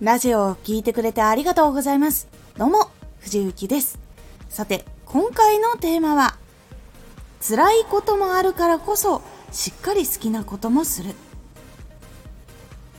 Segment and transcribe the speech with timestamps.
[0.00, 2.26] ラジオを聴いてくれてありがとうございます。
[2.56, 3.98] どうも、藤幸です。
[4.48, 6.38] さて、今回のテーマは、
[7.46, 9.20] 辛いこともあるからこそ、
[9.52, 11.14] しっかり好きなこともする。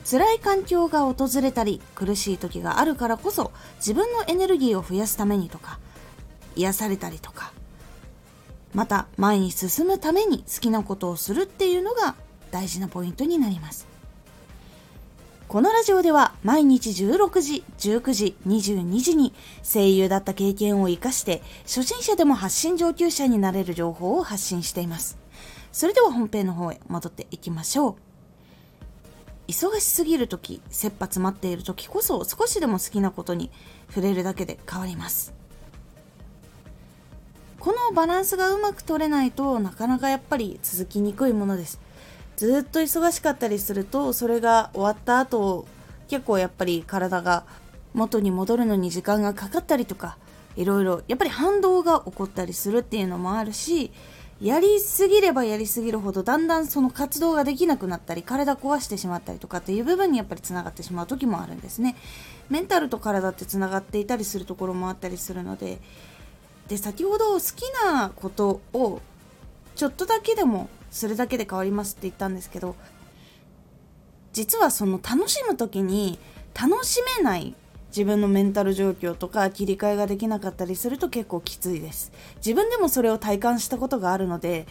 [0.08, 5.80] 辛い環境が訪れたり、苦しい時があるからこそ、自分のエネルギーを増やすためにとか、
[6.56, 7.52] 癒されたりとか、
[8.76, 12.14] また前に進むために好きなことをするっていうのが
[12.52, 13.91] 大事なポイントになります。
[15.52, 19.34] このラジオでは毎日16時、19時、22時に
[19.64, 25.18] 声優だった経験を活かして初心者でも発信上級者になれる情報を発信しています。
[25.74, 27.98] それでは本編の方へ戻っていきましょ
[29.50, 29.52] う。
[29.52, 33.52] 忙しすぎる時、切羽詰まっている時こそ少しでも好きなことに
[33.90, 35.34] 触れるだけで変わります。
[37.60, 41.82] このバランスがうまく取れないとなかなかやっぱり続きにくいものです。
[42.42, 45.68] ずっと忙しかったりするとそれが終わった後
[46.08, 47.44] 結構やっぱり体が
[47.94, 50.18] 元に戻るのに時間がかかったりとか
[50.56, 53.92] いろいろやっぱり反動が起こったりするっていうのもあるし
[54.42, 61.96] やりすぎればやりすぎるほどだんだんその活動ができなくなったり体壊してしまったりとかっていう部分にやっぱりつながってしまう時もあるんですね。
[62.50, 65.80] メンタルと体ってつながっていたりするところもあったりするので
[66.70, 69.00] で先ほど好きなことを
[69.82, 72.76] ちょっとだけでもするだけで変わりますって言ったんですけど
[74.32, 76.20] 実はその楽しむ時に
[76.54, 77.56] 楽しめない
[77.88, 82.12] 自分のメンタル状況とか切り替えができなかったりすると結構きついです。
[82.36, 84.68] 自分でもそれを体感したことがあるので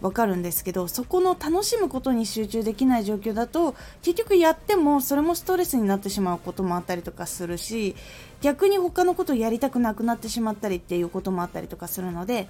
[0.00, 7.96] わかるんですけどそこの楽しむことに集中できない状況だと結局やってもそれもストレスになってしまうこともあったりとかするし
[8.40, 12.48] 逆に他のことやりたくなくなってしまったりっていうこともあったりとかするので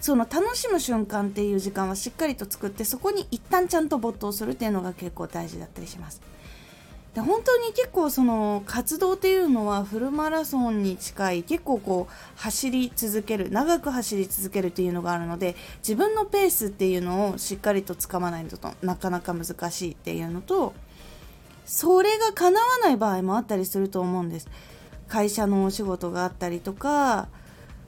[0.00, 6.20] その楽しむ瞬間っていう時間はしっかりと作ってそこに一旦ちゃんと没頭するっていうのが結構大事だったりします。
[7.14, 20.74] で本当に結構その活動っていうのはフルマラソンに近い結構こう走り続ける長く走り続けるっていうのがあるので自分のペースっていうのをしっかりとつかまないとなかなか難しいっていうのと
[21.64, 24.48] それが叶わない場合もあったりすると思うんです
[25.08, 27.28] 会社のお仕事があったりとか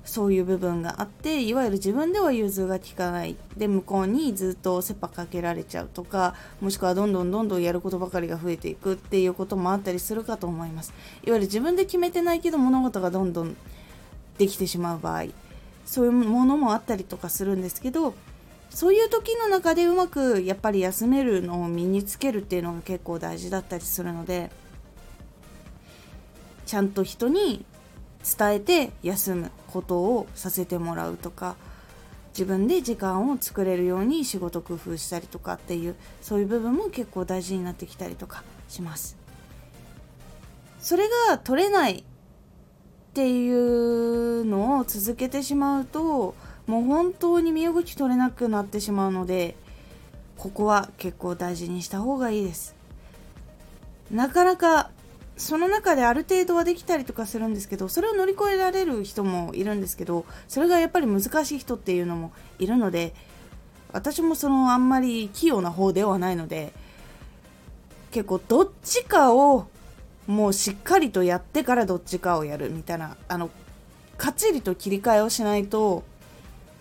[0.05, 3.37] そういう部分があっていわゆる自分では融通が利かない。
[3.57, 10.93] で向こうにずっと切羽かけられちゃうとかもしくはどんどんどんどんやることばかりが増えていくっていうこともあったりするかと思います。
[11.25, 13.57] いわゆる自分で決めてないけど物事がどんどん
[14.39, 15.27] できてしまう場合
[15.85, 18.15] そういうものもあったりとかするんですけど
[18.71, 24.51] そういう時の中でうまくやっぱり休めるのを身につけるっていうのが結構大事だったりするので
[26.67, 27.65] ちゃんと人に
[28.25, 31.57] 伝えて休むことをさせてもらうとか
[32.33, 39.17] 自分で時間を作れるように仕事工夫したりとかっていうそういう部分も結構大事になってきたりとかします。
[40.81, 42.03] それが取れないっ
[43.13, 46.35] ていうのを続けてしまうと
[46.67, 49.57] もう本当に身動き取れなくなってしまうので
[50.39, 52.75] ここは結構大事にした方がいいです。
[54.11, 54.91] なかなか
[55.41, 63.15] その中である程度はできたりとかするんですけどそれを乗り越えられる人もいるんですけどそれがやっぱり難しい人っていうのもいるので
[63.93, 66.73] 私もそのあんまり器用な方ではないので
[68.11, 69.67] 結構どっちかを
[70.27, 73.51] もうしっかりとやってからどっちかをやるみたいなあの
[74.19, 76.05] かっちりと切り替えをしないと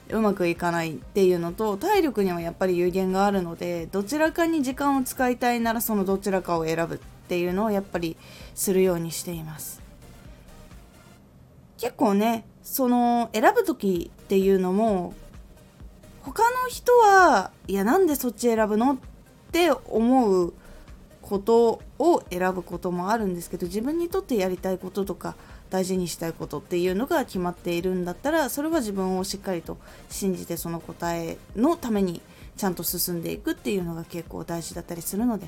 [0.09, 8.17] うまくいかないっていうのと体力にはやっぱり有限があるのでどちらかに時間を使いたいならそのどちらかを選ぶっていうのをやっぱり
[8.55, 9.81] するようにしています。
[11.77, 15.13] 結構ねその選ぶ時っていうのも
[16.21, 18.97] 他の人はいやなんでそっち選ぶのっ
[19.51, 20.53] て思う
[21.21, 25.35] ことを選ぶこともあるんですけど自分にとってやりたいこととか
[25.69, 29.77] 大事にしたいことっていうのが決まっているんだったらそれは自分をしっかりと
[30.09, 32.21] 信じてその答えのために
[32.57, 35.47] ちゃんと進んでいくっていうのが結構大事だったりするので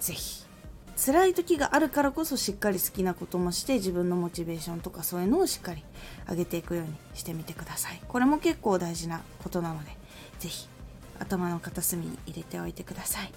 [0.00, 0.49] 是非
[1.02, 5.82] 辛い時があるからこそしっかり好きなこともして自分のモチベーションとかそういうのをしっかり
[6.28, 8.00] 上げていくようにしてみてください。
[8.06, 9.90] これも結構大事なことなので
[10.38, 10.68] 是非
[11.18, 13.32] 頭の片隅に入れておいてください。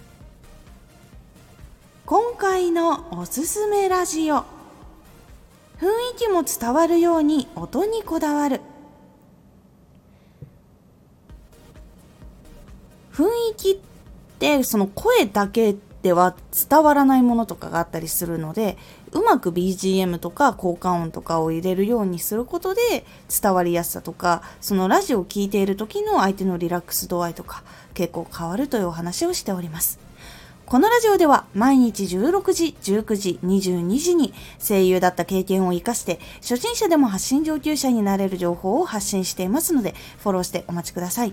[2.04, 4.36] 今回のおすすめラジオ。
[4.36, 8.60] 雰囲気も伝わるように音にこだわる。
[13.12, 13.76] 雰囲気っ
[14.38, 16.36] てその声だけでは
[16.68, 18.76] 伝わらないものとかがあったりするので
[19.12, 23.06] うまく BGM とか効果音とかを入れるようにすることで
[23.42, 27.64] 伝わりやすさとかそのラジオを聴いている時の相手のリラックス度合いとか
[27.94, 29.98] 結構変わるというお話をしております
[30.66, 41.32] このラジオでは毎日16時、19時、22時に声優だった経験を活かして初心者でも発信上級者になれる情報を発信していますのでフォローしてお待ちください。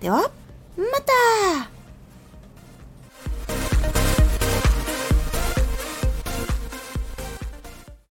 [0.00, 0.30] では、
[0.78, 1.79] また。